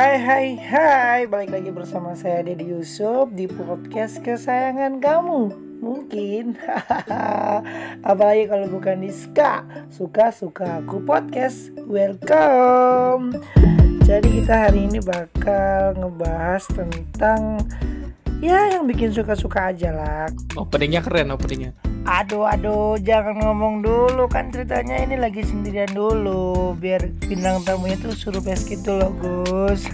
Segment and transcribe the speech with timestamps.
[0.00, 1.20] Hai hai hai.
[1.28, 5.52] Balik lagi bersama saya Dedi Yusuf Di podcast kesayangan kamu.
[5.84, 6.56] Mungkin.
[8.08, 9.60] Apalagi kalau bukan di Ska
[9.92, 11.68] Suka-suka aku podcast.
[11.84, 13.44] Welcome.
[14.08, 17.60] Jadi kita hari ini bakal ngebahas tentang
[18.40, 20.32] Ya yang bikin suka-suka aja lah.
[20.56, 21.76] Openingnya keren openingnya
[22.08, 28.16] Aduh aduh jangan ngomong dulu kan ceritanya ini lagi sendirian dulu biar bintang tamunya tuh
[28.16, 29.84] suruh pes gitu loh Gus.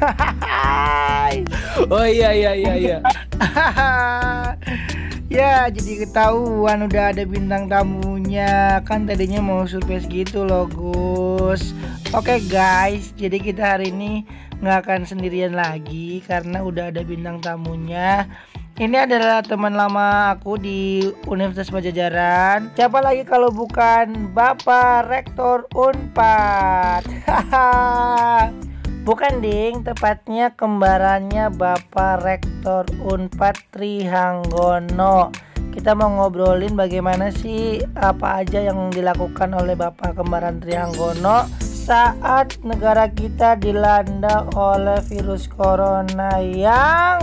[1.90, 2.98] oh iya iya iya iya.
[5.36, 11.74] ya jadi ketahuan udah ada bintang tamunya kan tadinya mau surprise gitu loh Gus.
[12.14, 14.22] Oke guys jadi kita hari ini
[14.62, 18.30] nggak akan sendirian lagi karena udah ada bintang tamunya
[18.76, 22.76] ini adalah teman lama aku di Universitas Pajajaran.
[22.76, 27.08] Siapa lagi kalau bukan Bapak Rektor Unpad?
[29.08, 35.32] bukan ding, tepatnya kembarannya Bapak Rektor Unpad Trihanggono.
[35.72, 43.08] Kita mau ngobrolin bagaimana sih apa aja yang dilakukan oleh Bapak kembaran Trihanggono saat negara
[43.08, 47.20] kita dilanda oleh virus corona yang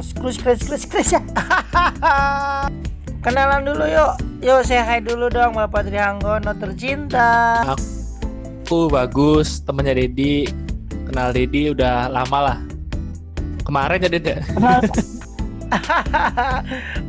[0.00, 1.20] Skrus skrus skrus skrus ya.
[3.24, 4.12] Kenalan dulu yuk.
[4.40, 10.48] Yuk saya hai dulu dong Bapak Trihanggono tercinta Aku bagus temennya Dedi
[11.04, 12.58] Kenal Dedi udah lama lah.
[13.68, 14.40] Kemarin jadi deh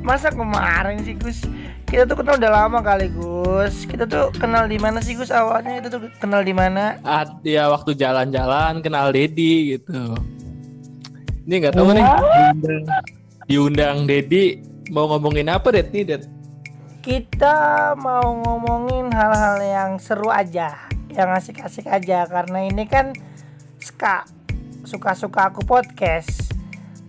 [0.08, 1.48] Masa kemarin sih Gus?
[1.88, 3.88] Kita tuh kenal udah lama kali Gus.
[3.88, 5.32] Kita tuh kenal di mana sih Gus?
[5.32, 7.00] Awalnya itu tuh kenal di mana?
[7.04, 10.16] Ah, ya waktu jalan-jalan kenal Dedi gitu.
[11.42, 12.84] Ini nggak tahu nih diundang,
[13.50, 14.62] diundang Dedi
[14.94, 16.24] mau ngomongin apa Det nih Det?
[17.02, 17.56] Kita
[17.98, 20.78] mau ngomongin hal-hal yang seru aja,
[21.10, 23.18] yang asik-asik aja karena ini kan
[23.82, 24.22] ska
[24.86, 26.54] suka-suka aku podcast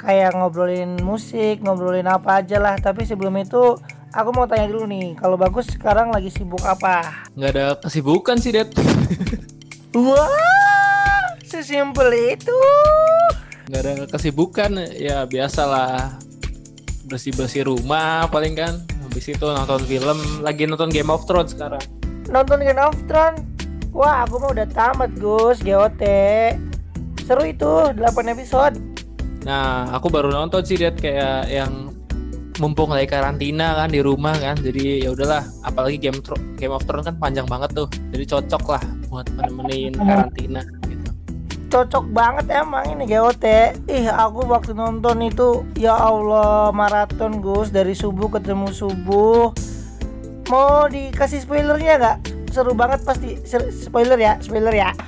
[0.01, 2.81] kayak ngobrolin musik, ngobrolin apa aja lah.
[2.81, 3.77] Tapi sebelum itu
[4.17, 7.29] aku mau tanya dulu nih, kalau bagus sekarang lagi sibuk apa?
[7.37, 8.73] Nggak ada kesibukan sih Det.
[9.93, 12.61] Wah, sesimpel itu
[13.71, 16.19] nggak ada kesibukan ya biasalah.
[17.07, 18.83] Bersih bersih rumah paling kan.
[19.07, 20.19] Habis itu nonton film.
[20.41, 21.83] Lagi nonton Game of Thrones sekarang.
[22.33, 23.43] Nonton Game of Thrones?
[23.93, 25.61] Wah aku mah udah tamat Gus.
[25.61, 26.03] GOT
[27.23, 28.75] seru itu 8 episode.
[29.45, 31.93] Nah aku baru nonton sih lihat kayak yang
[32.61, 34.57] mumpung lagi karantina kan di rumah kan.
[34.57, 35.45] Jadi ya udahlah.
[35.63, 36.19] Apalagi game
[36.57, 37.89] Game of Thrones kan panjang banget tuh.
[38.11, 40.65] Jadi cocok lah buat menemenin karantina
[41.73, 43.45] cocok banget emang ini GOT
[43.89, 49.57] ih aku waktu nonton itu ya Allah maraton Gus dari subuh ketemu subuh.
[50.53, 52.19] Mau dikasih spoilernya nggak?
[52.53, 53.41] Seru banget pasti.
[53.73, 54.93] Spoiler ya spoiler ya.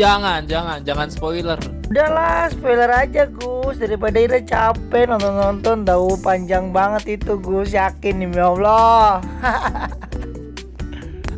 [0.00, 1.60] Jangan jangan jangan spoiler.
[1.92, 3.76] Udahlah spoiler aja Gus.
[3.76, 7.76] Daripada ini capek nonton nonton tahu panjang banget itu Gus.
[7.76, 9.20] Yakin nih ya Allah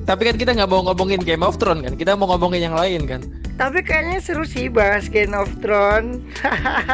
[0.04, 3.08] Tapi kan kita nggak mau ngomongin Game of Thrones kan, kita mau ngomongin yang lain
[3.08, 3.24] kan.
[3.56, 6.20] Tapi kayaknya seru sih bahas Game of Thrones.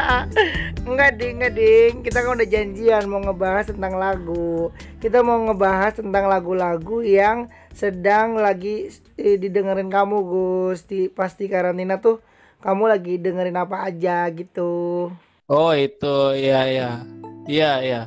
[0.87, 1.93] enggak ding, enggak ding.
[2.07, 4.71] Kita kan udah janjian mau ngebahas tentang lagu.
[5.03, 10.87] Kita mau ngebahas tentang lagu-lagu yang sedang lagi eh, didengerin kamu Gus.
[10.87, 12.23] Di pasti karantina tuh
[12.61, 15.09] kamu lagi dengerin apa aja gitu.
[15.51, 16.89] Oh itu, iya iya,
[17.49, 18.01] iya iya.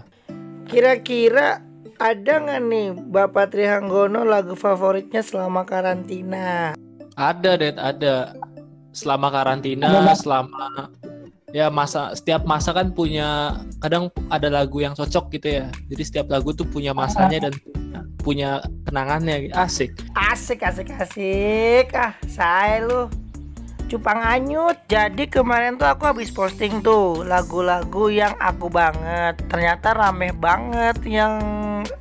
[0.64, 1.60] Kira-kira
[1.98, 6.74] ada nggak nih Bapak Trihanggono lagu favoritnya selama karantina?
[7.14, 8.34] Ada, Det, ada.
[8.94, 10.90] Selama karantina, selama
[11.54, 15.66] ya masa setiap masa kan punya kadang ada lagu yang cocok gitu ya.
[15.90, 17.54] Jadi setiap lagu tuh punya masanya dan
[18.22, 19.50] punya kenangannya.
[19.54, 19.98] Asik.
[20.14, 21.90] Asik, asik, asik.
[21.94, 23.10] Ah, saya lu
[23.94, 30.32] cupang anyut jadi kemarin tuh aku habis posting tuh lagu-lagu yang aku banget ternyata rame
[30.34, 31.36] banget yang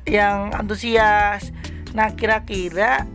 [0.06, 1.54] yang antusias
[1.94, 3.06] nah kira-kira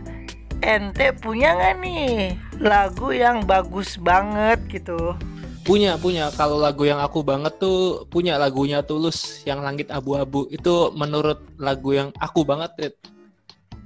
[0.64, 2.14] ente punya nggak nih
[2.60, 5.16] lagu yang bagus banget gitu
[5.64, 10.90] punya punya kalau lagu yang aku banget tuh punya lagunya tulus yang langit abu-abu itu
[10.96, 12.96] menurut lagu yang aku banget Rit.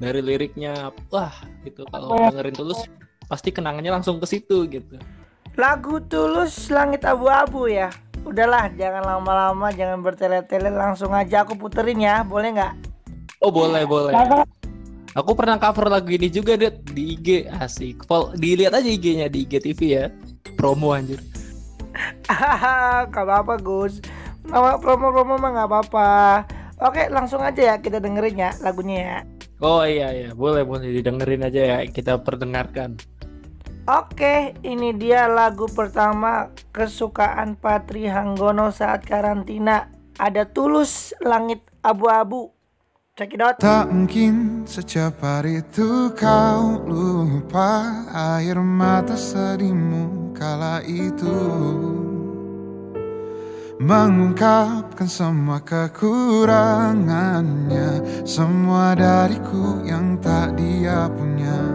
[0.02, 1.34] dari liriknya wah
[1.66, 2.88] gitu kalau dengerin tulus
[3.28, 5.00] pasti kenangannya langsung ke situ gitu.
[5.54, 7.94] Lagu Tulus Langit Abu-abu ya.
[8.24, 12.74] Udahlah, jangan lama-lama, jangan bertele-tele, langsung aja aku puterin ya, boleh nggak?
[13.44, 14.16] Oh boleh boleh.
[15.14, 18.08] Aku pernah cover lagu ini juga deh di IG asik.
[18.08, 20.06] Vol dilihat aja IG-nya di IG TV ya.
[20.56, 21.20] Promo anjir.
[23.14, 24.00] gak apa-apa Gus.
[24.48, 26.12] Nama promo-promo mah gak apa-apa.
[26.82, 29.20] Oke langsung aja ya kita dengerin ya lagunya ya.
[29.62, 32.98] Oh iya iya boleh boleh didengerin aja ya kita perdengarkan.
[33.84, 39.92] Oke, ini dia lagu pertama kesukaan Patri Hanggono saat karantina.
[40.16, 42.53] Ada Tulus Langit Abu-abu.
[43.14, 43.62] Check it out.
[43.62, 51.30] Tak mungkin setiap hari itu kau lupa air mata sedihmu kala itu.
[53.78, 61.70] Mengungkapkan semua kekurangannya Semua dariku yang tak dia punya.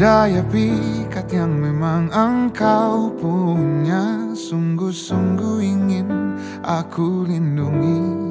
[0.00, 6.08] Daya pikat yang memang engkau punya Sungguh-sungguh ingin
[6.64, 8.23] aku lindungi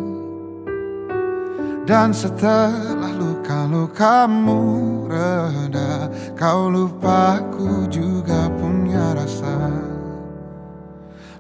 [1.84, 4.64] Dan setelah luka-lukamu
[5.12, 9.72] reda Kau lupa aku juga punya rasa.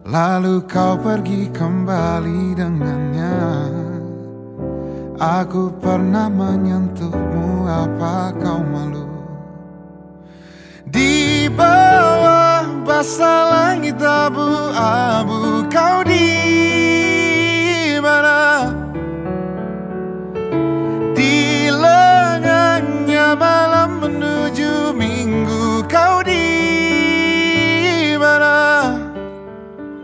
[0.03, 3.39] Lalu kau pergi kembali dengannya.
[5.15, 9.07] Aku pernah menyentuhmu apa kau malu?
[10.83, 17.02] Di bawah basah langit abu-abu kau di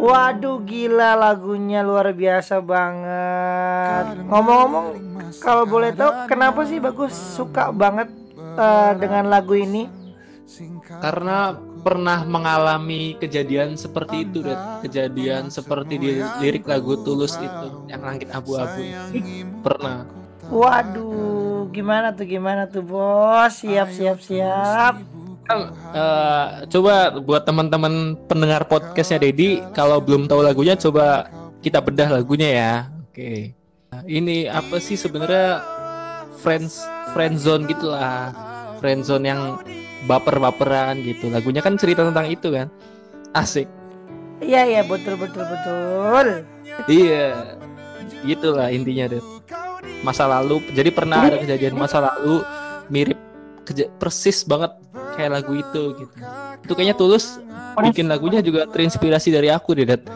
[0.09, 4.25] Waduh gila lagunya luar biasa banget.
[4.25, 4.85] Ngomong-ngomong
[5.37, 8.09] kalau boleh tahu kenapa sih bagus suka banget
[8.57, 9.99] uh, dengan lagu ini?
[10.99, 11.53] karena
[11.85, 16.09] pernah mengalami kejadian seperti itu dan kejadian seperti di
[16.41, 18.81] lirik lagu tulus itu yang langit abu-abu.
[19.61, 20.09] Pernah.
[20.49, 23.61] Waduh gimana tuh gimana tuh bos?
[23.61, 25.18] Siap siap siap
[25.49, 31.29] uh, coba buat teman-teman pendengar podcastnya Dedi kalau belum tahu lagunya coba
[31.65, 33.39] kita bedah lagunya ya oke okay.
[33.89, 35.59] nah, ini apa sih sebenarnya
[36.39, 38.31] friends friend zone gitulah
[38.79, 39.59] friend zone yang
[40.07, 41.27] baper-baperan gitu.
[41.27, 42.71] Lagunya kan cerita tentang itu kan.
[43.35, 43.67] Asik.
[44.39, 46.27] Iya iya betul betul betul.
[46.87, 47.59] iya.
[48.23, 49.23] Gitulah intinya deh.
[50.05, 52.39] Masa lalu jadi pernah ada kejadian masa lalu
[52.87, 53.19] mirip
[53.99, 54.71] persis banget
[55.19, 56.15] kayak lagu itu gitu.
[56.63, 57.43] Itu kayaknya tulus
[57.75, 60.07] bikin lagunya juga terinspirasi dari aku deh, Dat.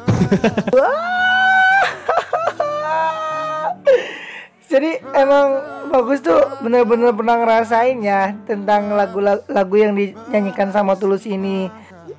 [4.71, 5.61] Jadi emang
[5.93, 11.69] bagus tuh bener-bener pernah ngerasain ya tentang lagu-lagu yang dinyanyikan sama Tulus ini.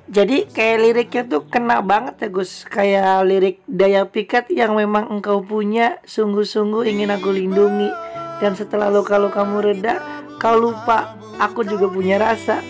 [0.05, 5.41] Jadi kayak liriknya tuh kena banget ya Gus Kayak lirik daya pikat yang memang engkau
[5.41, 7.89] punya Sungguh-sungguh ingin aku lindungi
[8.37, 9.97] Dan setelah luka-lukamu reda
[10.45, 12.61] Kau lupa aku juga punya rasa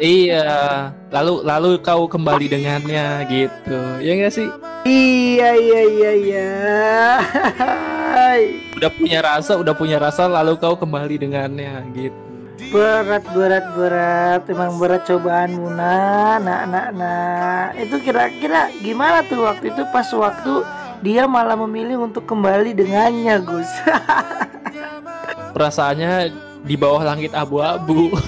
[0.00, 4.48] Iya, lalu lalu kau kembali dengannya gitu, ya gak sih?
[4.88, 6.50] Iya iya iya iya.
[8.76, 12.20] udah punya rasa, udah punya rasa, lalu kau kembali dengannya gitu.
[12.72, 17.68] Berat berat berat, emang berat cobaan Muna, nak nak nak.
[17.80, 20.60] Itu kira-kira gimana tuh waktu itu pas waktu
[21.00, 23.68] dia malah memilih untuk kembali dengannya Gus.
[25.56, 26.36] Perasaannya
[26.68, 28.12] di bawah langit abu-abu.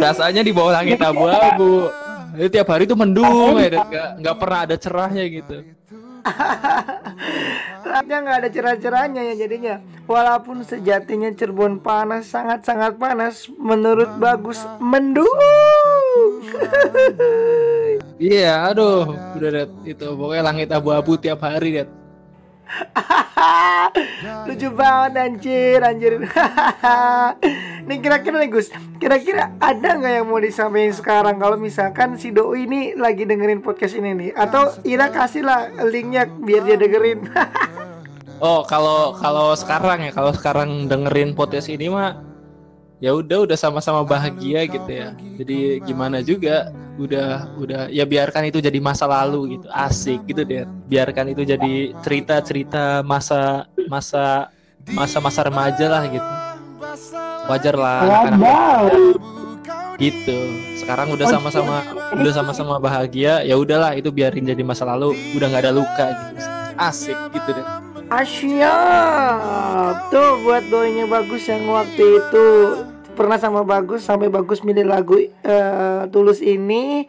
[0.00, 1.92] Perasaannya di bawah langit abu-abu.
[2.40, 5.60] Jadi tiap hari tuh mendung ya, nggak nggak pernah ada cerahnya gitu.
[7.84, 9.76] Rasanya nggak ada cerah-cerahnya ya jadinya.
[10.08, 15.28] Walaupun sejatinya Cirebon panas, sangat-sangat panas, menurut Bagus mendung.
[18.14, 21.88] Iya, aduh, udah det, itu pokoknya langit abu-abu tiap hari det.
[24.46, 26.12] Lucu banget anjir anjir.
[27.84, 31.36] Nih kira-kira nih Gus Kira-kira ada nggak yang mau disampaikan sekarang?
[31.36, 36.24] Kalau misalkan si Doi ini lagi dengerin podcast ini nih Atau Ira kasih lah linknya
[36.24, 37.28] biar dia dengerin.
[38.42, 42.18] Oh kalau kalau sekarang ya Kalau sekarang dengerin podcast ini mah
[42.98, 45.12] ya udah udah sama-sama bahagia gitu ya.
[45.36, 47.82] Jadi gimana juga udah udah.
[47.90, 49.66] Ya biarkan itu jadi masa lalu gitu.
[49.70, 50.66] asik gitu deh.
[50.86, 54.52] biarkan itu jadi cerita cerita masa masa
[54.92, 56.32] masa masa remaja lah gitu.
[57.50, 57.98] Wajar lah
[58.30, 59.18] anak-anak.
[59.94, 60.38] Gitu.
[60.78, 61.76] Sekarang udah sama-sama
[62.14, 65.18] udah sama-sama bahagia ya udahlah itu biarin jadi masa lalu.
[65.34, 66.46] Udah nggak ada luka gitu.
[66.74, 67.66] Asik gitu deh.
[68.12, 72.46] Asyap Tuh buat doinya bagus yang waktu itu
[73.14, 77.06] pernah sama Bagus sampai Bagus milih lagu uh, Tulus ini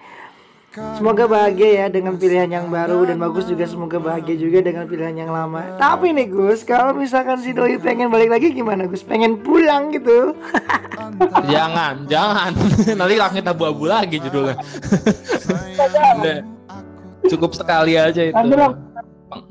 [0.76, 5.16] Semoga bahagia ya dengan pilihan yang baru dan bagus juga semoga bahagia juga dengan pilihan
[5.16, 5.80] yang lama.
[5.80, 9.00] Tapi nih Gus, kalau misalkan si Doi pengen balik lagi gimana Gus?
[9.00, 10.36] Pengen pulang gitu?
[11.54, 12.52] jangan, jangan.
[13.00, 14.60] Nanti langit abu-abu lagi judulnya.
[17.32, 18.36] Cukup sekali aja itu.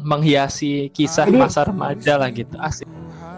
[0.00, 2.88] menghiasi kisah masa remaja lah gitu asik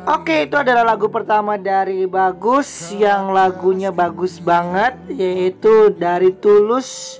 [0.07, 2.95] Oke, itu adalah lagu pertama dari Bagus.
[2.95, 7.19] Yang lagunya bagus banget yaitu dari Tulus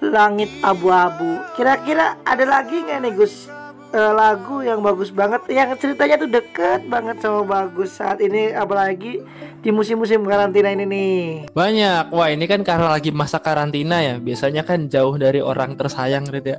[0.00, 1.44] Langit Abu-abu.
[1.52, 3.44] Kira-kira ada lagi nggak nih Gus?
[3.92, 5.44] Eh, lagu yang bagus banget.
[5.52, 9.20] Yang ceritanya tuh deket banget sama Bagus saat ini apalagi
[9.60, 11.20] di musim-musim karantina ini nih.
[11.52, 12.08] banyak.
[12.08, 14.16] Wah ini kan karena lagi masa karantina ya.
[14.16, 16.58] Biasanya kan jauh dari orang tersayang gitu ya.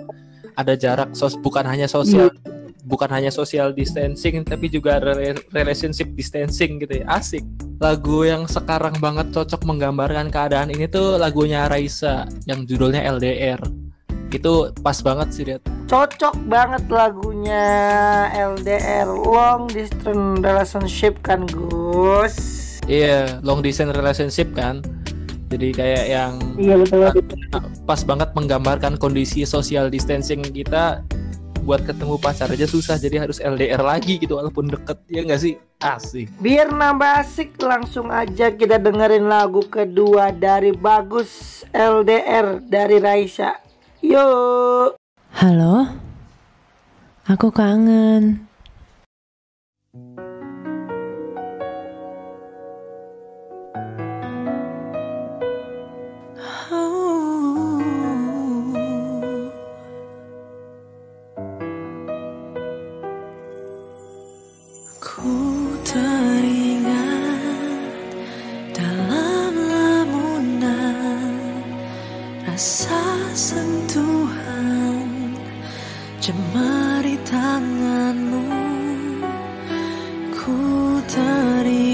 [0.53, 2.29] Ada jarak sos bukan hanya sosial
[2.83, 7.43] bukan hanya social distancing tapi juga rela- relationship distancing gitu ya asik
[7.79, 13.59] lagu yang sekarang banget cocok menggambarkan keadaan ini tuh lagunya Raisa yang judulnya LDR
[14.33, 15.61] itu pas banget sih Dad.
[15.85, 17.61] Cocok banget lagunya
[18.33, 22.35] LDR Long Distance Relationship kan Gus.
[22.83, 24.83] iya long distance relationship kan
[25.47, 27.07] jadi kayak yang Iya betul.
[27.85, 30.99] pas banget menggambarkan kondisi social distancing kita
[31.63, 35.55] buat ketemu pacar aja susah jadi harus LDR lagi gitu walaupun deket ya nggak sih
[35.79, 43.55] asik Biar nambah asik langsung aja kita dengerin lagu kedua dari Bagus LDR dari Raisa.
[44.03, 44.99] Yuk.
[45.39, 45.87] Halo,
[47.23, 48.52] aku kangen.
[76.23, 78.43] Jemari tanganmu
[80.31, 80.55] ku
[81.11, 81.92] teringat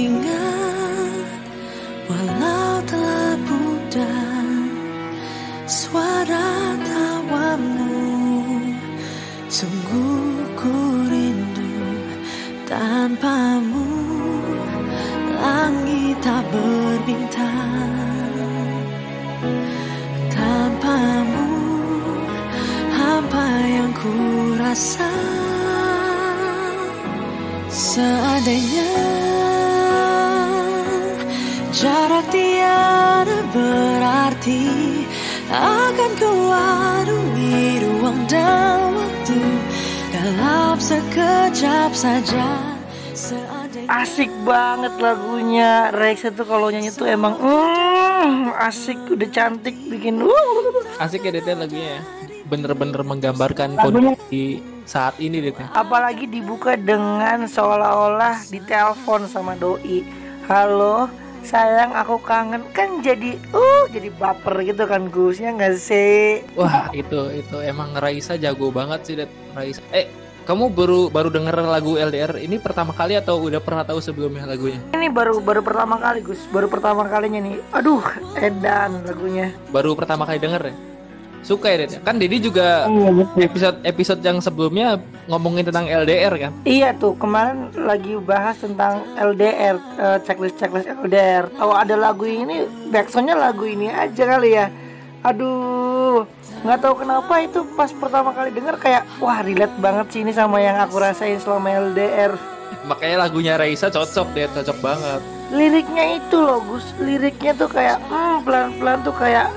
[24.69, 25.09] rasa
[27.73, 28.93] seandainya
[31.73, 34.69] jarak tiada berarti
[35.49, 39.41] akan ku arungi ruang dan waktu
[40.13, 42.61] dalam sekejap saja
[43.17, 43.89] seandainya.
[43.89, 45.89] Asik banget lagunya.
[45.89, 49.01] Raisa tuh kalau nyanyi tuh emang mm, asik.
[49.09, 51.01] Udah cantik bikin uh.
[51.01, 57.45] asik ya Dede lagunya ya bener-bener menggambarkan Lagunya- kondisi saat ini Dede Apalagi dibuka dengan
[57.45, 60.01] seolah-olah ditelepon sama doi.
[60.43, 61.05] Halo,
[61.39, 66.41] sayang aku kangen kan jadi uh jadi baper gitu kan Gus ya nggak sih?
[66.51, 69.29] wah itu itu emang Raisa jago banget sih Ded.
[69.53, 70.09] Raisa eh
[70.41, 74.81] kamu baru baru denger lagu LDR ini pertama kali atau udah pernah tahu sebelumnya lagunya
[74.89, 77.61] Ini baru baru pertama kali Gus, baru pertama kalinya nih.
[77.71, 78.01] Aduh,
[78.35, 79.53] edan lagunya.
[79.69, 80.75] baru pertama kali denger ya
[81.41, 82.03] suka ya Ded?
[82.03, 82.85] kan Dedi juga
[83.39, 84.99] episode episode yang sebelumnya
[85.31, 91.47] ngomongin tentang LDR kan Iya tuh kemarin lagi bahas tentang LDR eh, checklist checklist LDR.
[91.55, 94.67] Tahu ada lagu ini, backsoundnya lagu ini aja kali ya.
[95.23, 96.23] Aduh,
[96.63, 100.63] nggak tahu kenapa itu pas pertama kali denger kayak wah relate banget sih ini sama
[100.63, 102.33] yang aku rasain selama LDR.
[102.89, 108.45] makanya lagunya Raisa cocok deh cocok banget Liriknya itu loh Gus, liriknya tuh kayak hmm,
[108.45, 109.49] pelan-pelan tuh kayak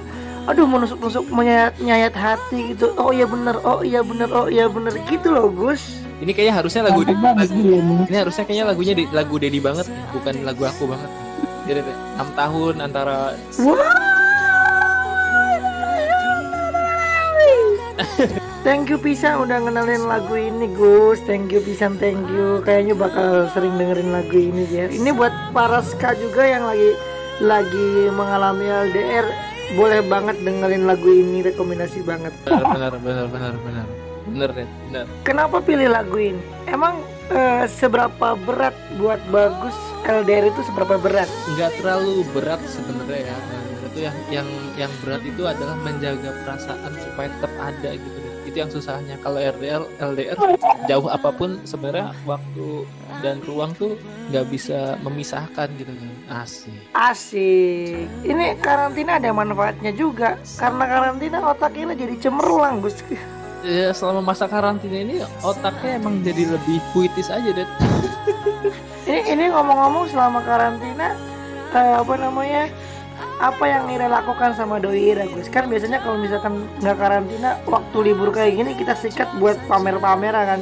[0.43, 2.91] aduh menusuk-nusuk menyayat-nyayat hati gitu.
[2.99, 4.93] Oh iya bener, oh iya bener, oh iya bener.
[5.07, 6.03] Gitu loh Gus.
[6.23, 7.19] ini kayaknya harusnya lagu Dedi
[8.07, 11.11] ini harusnya kayaknya lagunya di, lagu Dedi banget bukan lagu aku banget.
[11.67, 13.35] Jadi 6 tahun antara
[18.63, 21.19] Thank you Pisan udah ngenalin lagu ini Gus.
[21.27, 22.63] Thank you Pisan thank you.
[22.63, 24.87] Kayaknya bakal sering dengerin lagu ini ya.
[24.87, 26.95] Ini buat para ska juga yang lagi
[27.43, 33.55] Lagi mengalami LDR Boleh banget dengerin lagu ini Rekomendasi banget benar benar benar benar
[34.29, 36.43] benar benar Kenapa pilih lagu ini?
[36.69, 37.01] Emang
[37.33, 41.31] eh, seberapa berat buat Bagus LDR itu seberapa berat?
[41.57, 43.37] nggak terlalu berat sebenarnya ya
[43.93, 44.49] itu yang yang
[44.89, 48.22] yang berat itu adalah menjaga perasaan supaya tetap ada gitu.
[48.53, 49.17] Itu yang susahnya.
[49.25, 50.37] Kalau RDL LDR
[50.85, 52.85] jauh apa pun sebenarnya waktu
[53.25, 53.97] dan ruang tuh
[54.29, 56.45] nggak bisa memisahkan gitu kan.
[56.45, 56.77] Asik.
[56.93, 58.05] Asik.
[58.29, 60.37] Ini karantina ada manfaatnya juga.
[60.61, 63.01] Karena karantina otak ini jadi cemerlang Gus.
[63.65, 67.63] Ya selama masa karantina ini otaknya emang jadi lebih puitis aja deh
[69.07, 71.15] ini ini ngomong-ngomong selama karantina
[71.71, 72.67] eh, apa namanya
[73.43, 77.97] apa yang Ira lakukan sama doi Ira Gus kan biasanya kalau misalkan nggak karantina waktu
[78.07, 80.61] libur kayak gini kita sikat buat pamer-pameran kan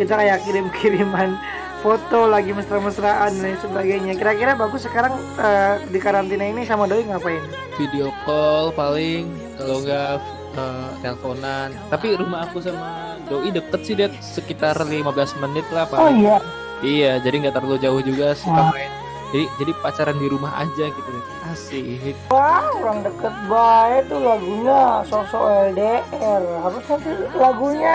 [0.00, 1.36] kita kayak kirim-kiriman
[1.84, 7.44] foto lagi mesra-mesraan dan sebagainya kira-kira bagus sekarang eh, di karantina ini sama doi ngapain
[7.76, 9.28] Video call paling
[9.60, 10.16] kalau nggak
[10.54, 11.68] eh, teleponan.
[11.90, 15.02] Tapi rumah aku sama doi deket sih dia sekitar 15
[15.42, 16.22] menit lah paling.
[16.22, 16.38] iya
[16.84, 18.92] Iya, jadi nggak terlalu jauh juga suka main.
[19.32, 21.10] Jadi jadi pacaran di rumah aja gitu.
[21.54, 22.18] Asik.
[22.34, 26.42] Wah, orang deket baik tuh lagunya sosok LDR.
[26.66, 27.94] Harusnya sih lagunya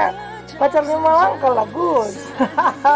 [0.55, 2.13] pacarnya malang ke lagus.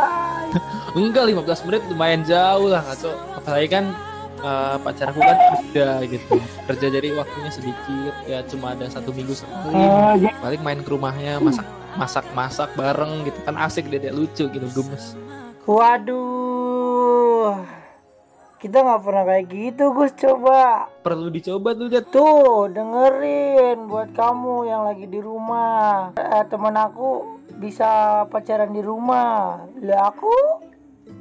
[0.96, 3.12] Enggak 15 menit lumayan jauh lah ngaco.
[3.44, 3.86] Apalagi kan
[4.40, 6.34] eh, pacar aku kan kerja gitu.
[6.72, 10.32] Kerja jadi waktunya sedikit ya cuma ada satu minggu sekali.
[10.40, 11.68] Paling main ke rumahnya masak
[12.00, 15.20] masak masak bareng gitu kan asik deh lucu gitu gemes.
[15.64, 16.43] Waduh,
[18.64, 20.88] kita nggak pernah kayak gitu Gus coba.
[21.04, 22.08] Perlu dicoba tuh Jat.
[22.08, 26.16] Tuh dengerin buat kamu yang lagi di rumah.
[26.16, 29.68] Eh, temen aku bisa pacaran di rumah.
[29.84, 30.32] Lah aku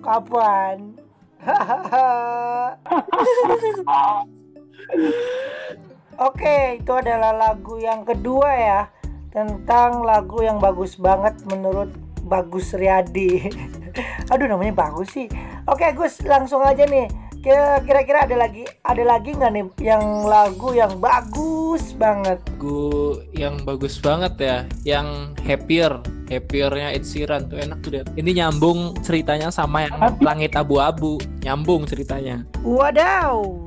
[0.07, 0.95] kapan?
[6.23, 8.87] Oke, itu adalah lagu yang kedua ya
[9.35, 11.91] tentang lagu yang bagus banget menurut
[12.23, 13.51] Bagus Riyadi.
[14.31, 15.27] Aduh namanya bagus sih.
[15.67, 17.22] Oke Gus, langsung aja nih.
[17.43, 22.39] Kira- Kira-kira ada lagi ada lagi nggak nih yang lagu yang bagus banget?
[22.47, 24.57] lagu yang bagus banget ya
[24.87, 25.99] yang happier
[26.31, 32.47] happiernya Ed Sheeran tuh enak tuh ini nyambung ceritanya sama yang langit abu-abu nyambung ceritanya
[32.63, 33.59] Wadaw.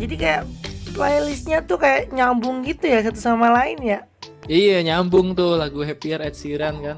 [0.00, 0.42] Jadi kayak
[0.96, 4.00] playlistnya tuh kayak nyambung gitu ya satu sama lain ya.
[4.48, 6.96] iya nyambung tuh lagu happier Ed Sheeran kan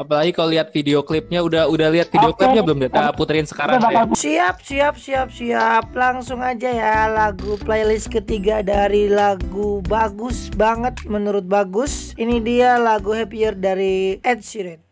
[0.00, 2.88] apalagi kalau lihat video klipnya udah udah lihat video klipnya belum?
[2.96, 5.92] Ah, puterin sekarang deh Siap, siap, siap, siap.
[5.92, 12.16] Langsung aja ya lagu playlist ketiga dari lagu bagus banget menurut bagus.
[12.16, 14.89] Ini dia lagu Happier dari Ed Sheeran.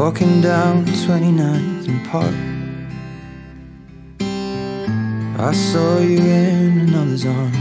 [0.00, 2.34] Walking down 29th and Park.
[5.38, 7.52] I saw you in another's arm.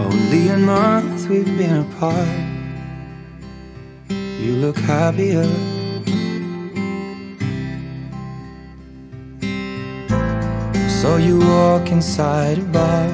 [0.00, 2.28] Only a month we've been apart.
[4.10, 5.46] You look happier.
[11.00, 13.06] Saw you walk inside a bar.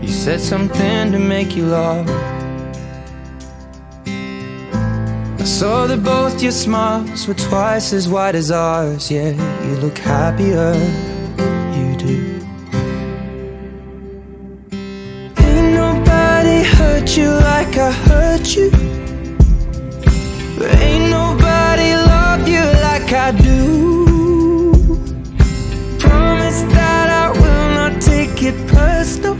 [0.00, 2.39] You said something to make you laugh.
[5.60, 9.10] Saw that both your smiles were twice as wide as ours.
[9.10, 9.32] Yeah,
[9.66, 10.72] you look happier,
[11.76, 12.16] you do.
[15.44, 18.70] Ain't nobody hurt you like I hurt you.
[20.58, 24.06] But Ain't nobody love you like I do.
[25.98, 29.36] Promise that I will not take it personal,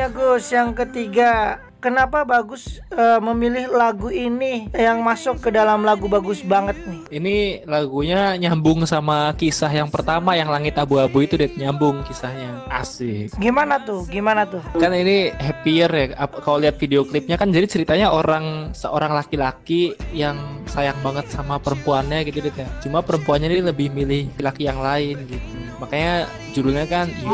[0.00, 1.60] lagunya Gus yang ketiga.
[1.80, 7.00] Kenapa bagus eh, memilih lagu ini yang masuk ke dalam lagu bagus banget nih?
[7.08, 13.32] ini lagunya nyambung sama kisah yang pertama yang langit abu-abu itu deh nyambung kisahnya asik
[13.40, 14.04] Gimana tuh?
[14.12, 14.60] Gimana tuh?
[14.76, 16.06] kan ini happier ya
[16.44, 20.36] kalau lihat video klipnya kan jadi ceritanya orang seorang laki-laki yang
[20.68, 22.68] sayang banget sama perempuannya gitu deh ya.
[22.84, 27.32] cuma perempuannya ini lebih milih laki yang lain gitu makanya judulnya kan you,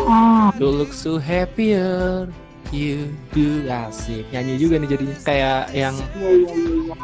[0.62, 2.30] you look so happier
[2.70, 5.94] you do asik nyanyi juga nih jadinya kayak yang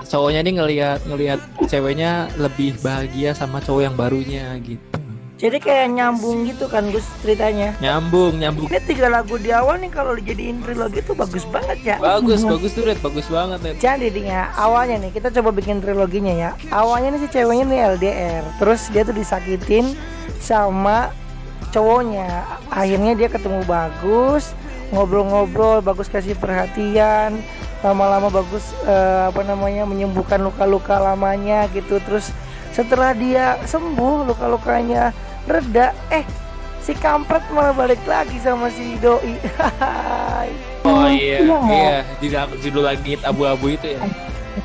[0.04, 4.80] cowoknya nih ngelihat ngelihat ceweknya lebih bahagia sama cowok yang barunya gitu
[5.42, 7.74] Jadi kayak nyambung gitu kan Gus ceritanya.
[7.82, 11.96] nyambung nyambung Ini tiga lagu di awal nih kalau dijadiin trilogi tuh bagus banget ya.
[11.98, 15.82] bagus bagus tuh Red bagus banget Red Jadi nih ya, awalnya nih kita coba bikin
[15.82, 16.50] triloginya ya.
[16.70, 19.98] Awalnya nih si ceweknya nih LDR, terus dia tuh disakitin
[20.38, 21.10] sama
[21.74, 22.46] cowoknya.
[22.70, 24.54] Akhirnya dia ketemu bagus,
[24.92, 27.40] ngobrol-ngobrol, bagus kasih perhatian.
[27.80, 31.98] Lama-lama bagus eh, apa namanya menyembuhkan luka-luka lamanya gitu.
[31.98, 32.30] Terus
[32.70, 35.10] setelah dia sembuh luka-lukanya
[35.44, 36.22] reda, eh
[36.78, 39.34] si kampret malah balik lagi sama si doi.
[40.82, 41.70] Oh iya, Iya nggak?
[41.70, 44.02] iya, judul, judul langit abu-abu itu ya.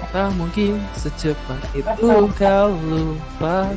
[0.10, 3.70] Tak mungkin secepat itu kau lupa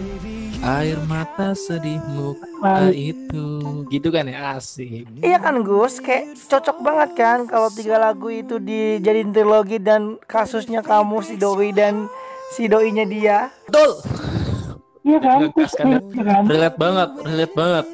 [0.60, 3.46] air mata sedihmu ah, itu.
[3.88, 5.08] Gitu kan ya, asik.
[5.20, 10.84] Iya kan Gus, kayak cocok banget kan kalau tiga lagu itu dijadiin trilogi dan kasusnya
[10.84, 12.06] kamu si doi dan
[12.52, 13.48] si doinya dia.
[13.68, 13.90] Betul.
[15.00, 15.38] Iya kan?
[15.50, 15.98] Kan ya?
[16.12, 16.42] Iya kan?
[16.44, 17.84] Relate banget, relate banget.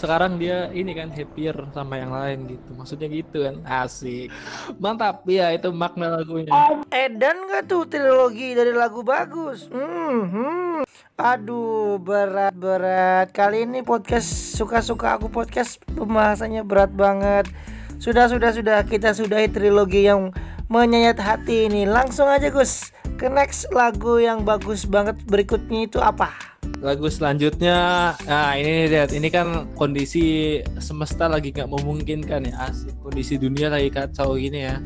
[0.00, 2.70] Sekarang dia ini kan happier sama yang lain gitu.
[2.76, 3.56] Maksudnya gitu kan.
[3.64, 4.32] Asik.
[4.80, 5.24] Mantap.
[5.28, 6.52] Ya itu makna lagunya.
[6.92, 9.68] Edan gak tuh trilogi dari lagu bagus?
[9.68, 10.78] Hmm, hmm.
[11.16, 13.32] Aduh, berat berat.
[13.32, 17.48] Kali ini podcast suka-suka aku podcast pembahasannya berat banget.
[17.96, 20.36] Sudah sudah sudah kita sudahi trilogi yang
[20.68, 21.88] menyayat hati ini.
[21.88, 26.55] Langsung aja Gus ke next lagu yang bagus banget berikutnya itu apa?
[26.84, 32.92] Lagu selanjutnya, nah ini lihat, ini kan kondisi semesta lagi nggak memungkinkan ya, asik.
[33.00, 34.76] Kondisi dunia lagi kacau gini ya.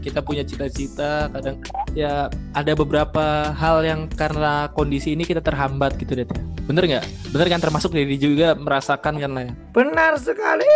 [0.00, 1.58] Kita, punya cita-cita, kadang
[1.90, 6.26] ya ada beberapa hal yang karena kondisi ini kita terhambat gitu deh.
[6.70, 7.04] Bener nggak?
[7.34, 9.52] Bener kan termasuk diri juga merasakan kan lah ya.
[9.74, 10.70] Benar sekali.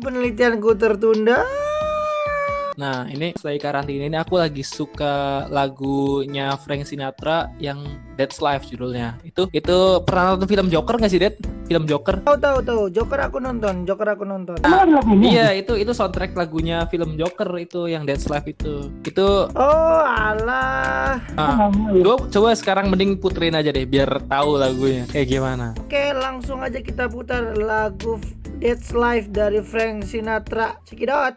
[0.00, 1.44] Penelitianku tertunda.
[2.80, 7.84] Nah ini setelah karantina ini aku lagi suka lagunya Frank Sinatra yang
[8.16, 9.20] That's Life judulnya.
[9.20, 11.36] Itu itu pernah nonton film Joker nggak sih, Det?
[11.68, 12.24] Film Joker?
[12.24, 12.82] Tahu tahu tahu.
[12.88, 13.84] Joker aku nonton.
[13.84, 14.56] Joker aku nonton.
[15.20, 18.88] Iya itu itu soundtrack lagunya film Joker itu yang That's Life itu.
[19.04, 21.20] Itu Oh alah.
[21.36, 21.68] ah,
[22.00, 25.76] gua coba sekarang mending puterin aja deh biar tahu lagunya kayak gimana.
[25.76, 28.16] Oke langsung aja kita putar lagu
[28.56, 30.80] That's Life dari Frank Sinatra.
[30.88, 31.36] Check it out.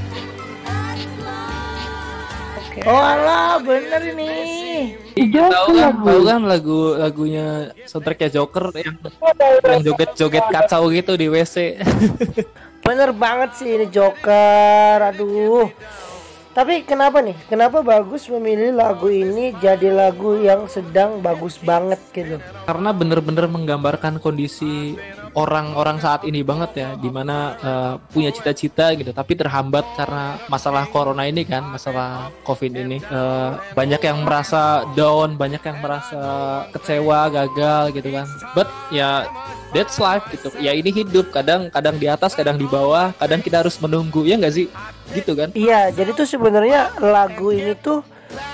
[2.87, 4.31] Oh alah bener ini.
[5.11, 8.95] Tahu kan, tahu kan lagu lagunya soundtracknya Joker yang
[9.67, 11.77] yang joget-joget kacau gitu di WC.
[12.87, 15.13] Bener banget sih ini Joker.
[15.13, 15.69] Aduh.
[16.51, 17.37] Tapi kenapa nih?
[17.47, 22.41] Kenapa bagus memilih lagu ini jadi lagu yang sedang bagus banget gitu?
[22.71, 24.95] karena bener-bener menggambarkan kondisi
[25.33, 30.83] orang-orang saat ini banget ya di mana eh, punya cita-cita gitu tapi terhambat karena masalah
[30.91, 32.99] corona ini kan masalah covid ini.
[32.99, 36.21] Eh, banyak yang merasa down banyak yang merasa
[36.75, 38.27] kecewa gagal gitu kan.
[38.53, 39.27] But ya
[39.71, 40.51] that's life gitu.
[40.59, 41.31] Ya ini hidup.
[41.31, 44.27] Kadang kadang di atas kadang di bawah kadang kita harus menunggu.
[44.27, 44.67] Ya nggak sih?
[45.11, 45.51] Gitu kan?
[45.51, 47.99] Iya, jadi tuh sebenarnya lagu ini tuh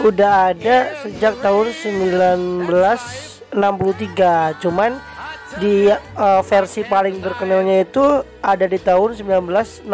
[0.01, 4.61] udah ada sejak tahun 1963.
[4.61, 4.97] Cuman
[5.57, 9.89] di eh, versi paling terkenalnya itu ada di tahun 1966,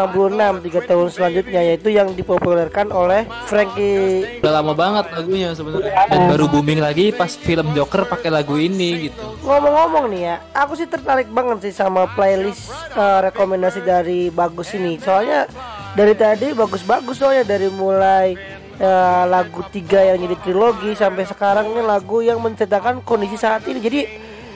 [0.69, 4.39] tiga tahun selanjutnya yaitu yang dipopulerkan oleh Frankie.
[4.43, 9.10] udah lama banget lagunya sebenarnya dan baru booming lagi pas film Joker pakai lagu ini
[9.10, 14.71] gitu Ngomong-ngomong nih ya, aku sih tertarik banget sih sama playlist eh, rekomendasi dari Bagus
[14.71, 14.95] ini.
[15.04, 15.52] Soalnya
[15.93, 18.39] dari tadi bagus-bagus soalnya dari mulai
[18.80, 23.84] eh, lagu tiga yang jadi trilogi sampai sekarang ini lagu yang menceritakan kondisi saat ini.
[23.84, 24.02] Jadi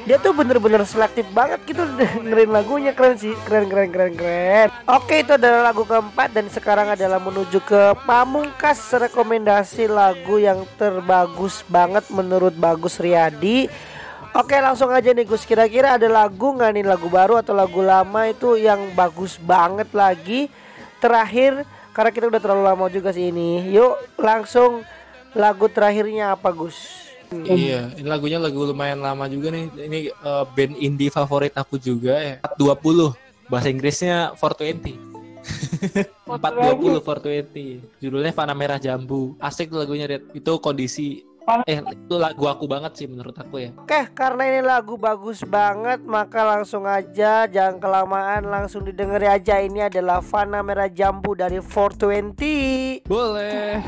[0.08, 2.96] dia tuh bener-bener selektif banget gitu dengerin lagunya.
[2.96, 4.68] Keren sih keren keren keren keren.
[4.88, 11.68] Oke itu adalah lagu keempat dan sekarang adalah menuju ke pamungkas rekomendasi lagu yang terbagus
[11.68, 13.68] banget menurut Bagus Riyadi.
[14.32, 15.44] Oke langsung aja nih Gus.
[15.44, 20.48] Kira-kira ada lagu nggak nih lagu baru atau lagu lama itu yang bagus banget lagi?
[21.04, 23.76] Terakhir karena kita udah terlalu lama juga sih ini.
[23.76, 24.88] Yuk langsung
[25.36, 29.68] lagu terakhirnya apa Gus Iya, ini lagunya lagu lumayan lama juga nih.
[29.76, 32.36] Ini eh, band indie favorit aku juga ya.
[32.58, 33.16] 420.
[33.48, 34.96] Bahasa Inggrisnya 420.
[36.28, 38.04] 420 420.
[38.04, 39.36] Judulnya Fana Merah Jambu.
[39.40, 40.36] Asik tuh lagunya, Red.
[40.36, 41.24] Itu kondisi
[41.64, 43.72] eh itu lagu aku banget sih menurut aku ya.
[43.80, 49.88] Oke karena ini lagu bagus banget Maka langsung aja Jangan kelamaan langsung didengeri aja Ini
[49.88, 53.80] adalah Fana Merah Jambu dari 420 Boleh.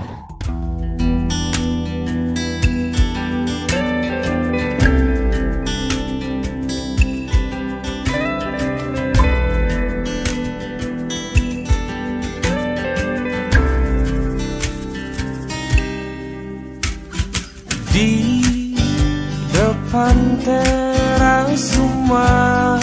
[20.39, 22.80] Pantera semua.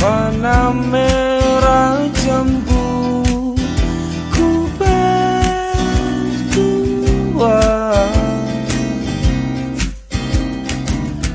[0.00, 3.52] Fana merah jambu
[4.32, 4.48] Ku
[4.80, 6.00] berdua.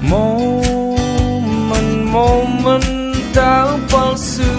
[0.01, 2.81] Momen-momen
[3.37, 4.49] tak palsu.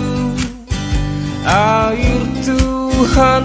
[1.42, 3.42] Air Tuhan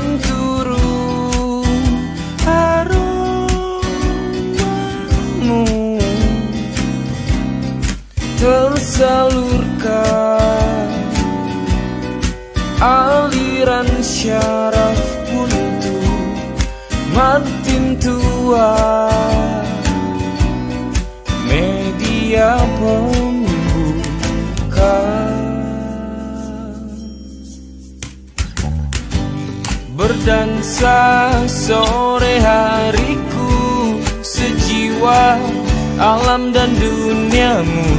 [14.19, 14.99] syaraf
[15.32, 16.36] untuk
[17.15, 18.75] Makin tua.
[21.47, 24.27] Media pembuka.
[29.99, 30.99] Berdansa
[31.43, 33.51] sore hariku
[34.23, 35.36] Sejiwa
[35.99, 37.91] alam dan duniamu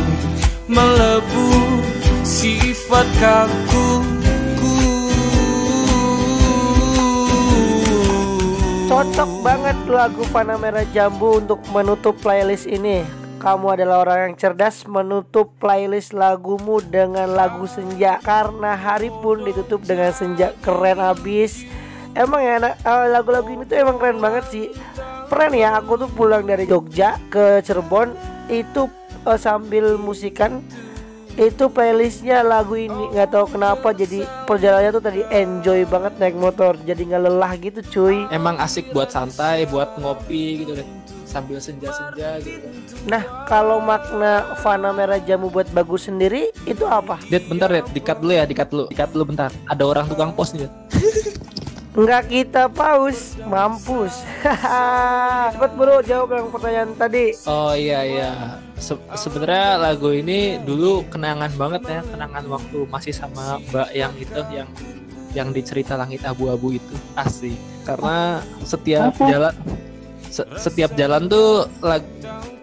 [0.64, 1.84] Melebur
[2.24, 4.09] sifat kakuku
[9.20, 13.04] Cocok banget lagu Panah Merah Jambu untuk menutup playlist ini.
[13.36, 19.84] Kamu adalah orang yang cerdas menutup playlist lagumu dengan lagu senja karena hari pun ditutup
[19.84, 21.68] dengan senja keren abis.
[22.16, 24.72] Emang ya eh, lagu-lagu ini tuh emang keren banget sih.
[25.28, 28.16] Keren ya aku tuh pulang dari Jogja ke Cirebon
[28.48, 28.88] itu
[29.28, 30.64] eh, sambil musikan
[31.38, 36.74] itu playlistnya lagu ini nggak tahu kenapa jadi perjalanannya tuh tadi enjoy banget naik motor
[36.82, 40.88] jadi nggak lelah gitu cuy Emang asik buat santai, buat ngopi gitu deh.
[41.22, 42.66] Sambil senja-senja gitu.
[43.06, 47.22] Nah, kalau makna Fana Merah Jamu buat bagus sendiri itu apa?
[47.30, 48.84] Dit, bentar Dit, dikat dulu ya, dikat dulu.
[48.90, 49.54] Dikat dulu bentar.
[49.70, 50.66] Ada orang tukang pos nih.
[51.90, 54.22] Enggak kita paus, mampus.
[55.54, 57.34] Cepet bro, jawab yang pertanyaan tadi.
[57.44, 58.30] Oh iya iya.
[58.78, 64.40] Se- sebenarnya lagu ini dulu kenangan banget ya, kenangan waktu masih sama Mbak yang itu
[64.54, 64.68] yang
[65.30, 67.58] yang di cerita langit abu-abu itu asli.
[67.82, 69.54] Karena setiap jalan
[70.30, 72.06] se- setiap jalan tuh lag,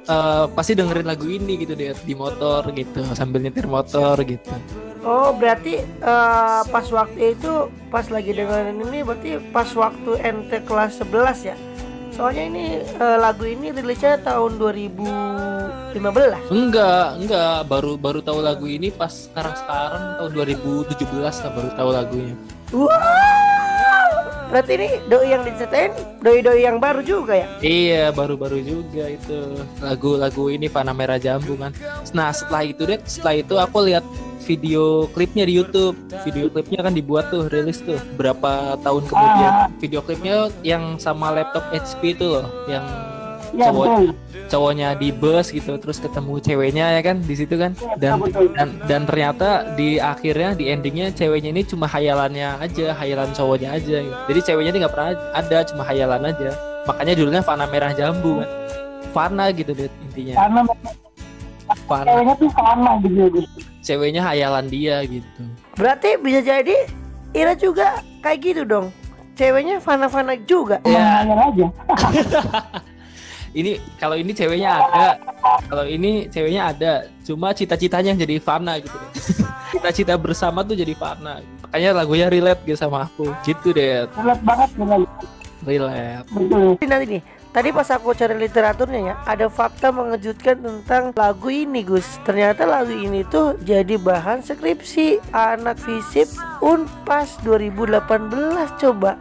[0.08, 4.56] eh, pasti dengerin lagu ini gitu deh di motor gitu sambil nyetir motor gitu.
[5.06, 11.02] Oh, berarti eh, pas waktu itu pas lagi dengerin ini berarti pas waktu NT kelas
[11.02, 11.56] 11 ya?
[12.18, 16.50] Soalnya ini eh, lagu ini rilisnya tahun 2015.
[16.50, 22.36] Enggak, enggak, baru baru tahu lagu ini pas sekarang-sekarang tahun 2017 lah baru tahu lagunya.
[22.74, 23.37] Wow.
[24.48, 25.92] Berarti ini doi yang diceritain
[26.24, 27.48] doi-doi yang baru juga ya?
[27.60, 31.76] Iya, baru-baru juga itu lagu-lagu ini Panah Merah Jambu kan.
[32.16, 34.08] Nah, setelah itu deh, setelah itu aku lihat
[34.48, 36.00] video klipnya di YouTube.
[36.24, 39.52] Video klipnya kan dibuat tuh, rilis tuh berapa tahun kemudian.
[39.84, 42.88] Video klipnya yang sama laptop HP itu loh, yang
[43.52, 44.12] cowok cowoknya
[44.98, 47.76] di bus gitu terus ketemu ceweknya ya kan di situ kan.
[48.00, 48.24] Dan
[48.56, 53.98] dan dan ternyata di akhirnya di endingnya ceweknya ini cuma hayalannya aja hayalan cowoknya aja
[54.02, 54.18] gitu.
[54.32, 56.50] jadi ceweknya ini nggak pernah ada cuma hayalan aja.
[56.88, 58.50] Makanya judulnya Fana Merah Jambu kan.
[59.12, 60.36] Fana gitu deh intinya.
[60.40, 60.62] Karena
[61.86, 63.44] Fana ceweknya tuh sama gitu
[63.88, 65.42] ceweknya hayalan dia gitu.
[65.80, 66.76] Berarti bisa jadi
[67.32, 68.92] Ira juga kayak gitu dong.
[69.38, 70.82] Ceweknya fana-fana juga.
[70.82, 71.70] ya aja
[73.58, 75.08] ini kalau ini ceweknya ada.
[75.65, 76.93] Kalau ini ceweknya ada.
[77.26, 79.12] Cuma cita-citanya yang jadi Fana gitu deh.
[79.74, 81.41] cita-cita bersama tuh jadi Fana.
[81.65, 83.34] Makanya lagunya relate gitu sama aku.
[83.41, 84.06] Gitu deh.
[84.13, 85.02] Relate banget dengan
[85.65, 86.28] relate.
[86.86, 92.22] Nanti nih, tadi pas aku cari literaturnya ya, ada fakta mengejutkan tentang lagu ini, Gus.
[92.22, 96.30] Ternyata lagu ini tuh jadi bahan skripsi anak FISIP
[96.62, 98.06] Unpas 2018
[98.78, 99.17] coba.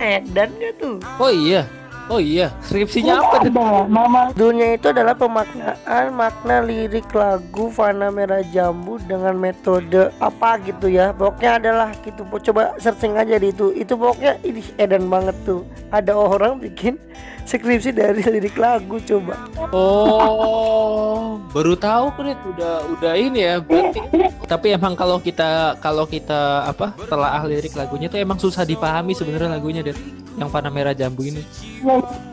[0.00, 0.96] Edan gak tuh?
[1.20, 1.68] oh iya
[2.10, 8.08] oh iya skripsinya apa deh ada nama Judulnya itu adalah pemaknaan makna lirik lagu Fana
[8.08, 11.12] Merah Jambu dengan metode apa gitu ya.
[11.12, 12.24] Pokoknya adalah gitu.
[12.24, 13.70] Coba searching aja di itu.
[13.76, 15.62] Itu pokoknya ini edan banget tuh.
[15.92, 16.96] Ada orang bikin
[17.50, 19.34] skripsi dari lirik lagu coba.
[19.70, 23.98] oh baru tahu kulit udah udah ini ya berarti
[24.46, 29.58] tapi emang kalau kita kalau kita apa telah lirik lagunya tuh emang susah dipahami sebenarnya
[29.58, 31.42] lagunya deh yang Fana Merah Jambu ini.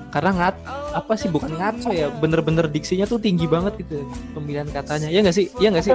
[0.08, 0.56] Karena ngat
[0.96, 5.12] apa sih bukan ngaco ya bener-bener diksinya tuh tinggi banget gitu pemilihan katanya.
[5.12, 5.52] Ya nggak sih?
[5.62, 5.94] Ya nggak sih?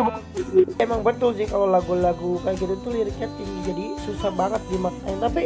[0.78, 5.18] Emang betul sih kalau lagu-lagu kayak gitu tuh liriknya tinggi jadi susah banget dimaknain.
[5.18, 5.44] Tapi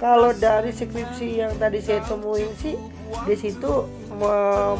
[0.00, 2.74] kalau dari skripsi yang tadi saya temuin sih
[3.28, 3.86] di situ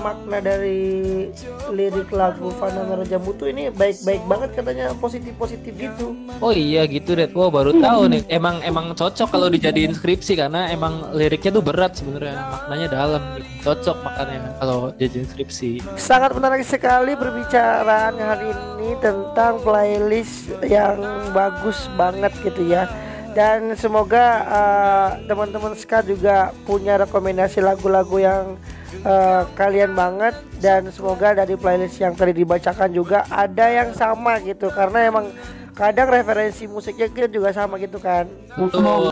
[0.00, 1.28] makna dari
[1.70, 6.16] lirik lagu Fana Jambu tuh ini baik-baik banget katanya positif-positif gitu.
[6.40, 7.36] Oh iya gitu Red.
[7.36, 8.22] Wow baru tahu nih.
[8.32, 13.22] Emang emang cocok kalau dijadiin skripsi karena emang liriknya tuh berat sebenarnya maknanya dalam.
[13.36, 13.48] Gitu.
[13.66, 15.70] Cocok makanya kalau dijadiin skripsi.
[16.00, 20.98] Sangat menarik sekali perbicaraan hari ini tentang playlist yang
[21.36, 22.88] bagus banget gitu ya.
[23.36, 28.56] Dan semoga uh, teman-teman Ska juga punya rekomendasi lagu-lagu yang
[29.02, 34.70] uh, kalian banget dan semoga dari playlist yang tadi dibacakan juga ada yang sama gitu
[34.72, 35.28] karena emang
[35.76, 38.24] kadang referensi musiknya kita juga sama gitu kan.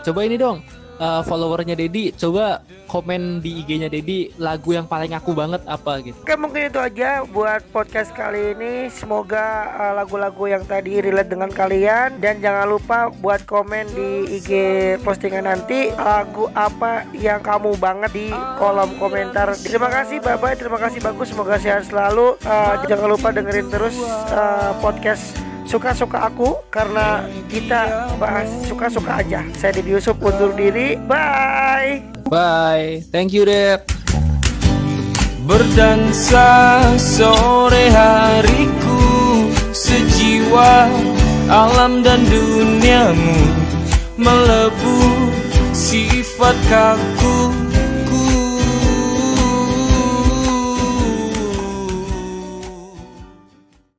[0.01, 0.65] Coba ini dong.
[0.99, 6.15] Uh, followernya Dedi coba komen di IG-nya Dedi lagu yang paling aku banget apa gitu.
[6.21, 8.87] Oke mungkin itu aja buat podcast kali ini.
[8.87, 12.17] Semoga uh, lagu-lagu yang tadi relate dengan kalian.
[12.21, 14.49] Dan jangan lupa buat komen di IG
[15.03, 18.27] postingan nanti Lagu apa yang kamu banget di
[18.61, 19.51] kolom komentar.
[19.57, 21.31] Terima kasih bye bye Terima kasih bagus.
[21.33, 22.39] Semoga sehat selalu.
[22.45, 23.97] Uh, Jangan lupa dengerin terus
[24.31, 29.41] uh, podcast suka-suka aku karena kita bahas suka-suka aja.
[29.57, 30.95] Saya Didi Yusuf undur diri.
[31.09, 32.05] Bye.
[32.29, 33.03] Bye.
[33.09, 33.83] Thank you Red.
[35.45, 38.97] Berdansa sore hariku
[39.69, 40.89] Sejiwa
[41.45, 43.37] alam dan duniamu
[44.17, 44.97] Melebu
[45.69, 47.64] sifat kaku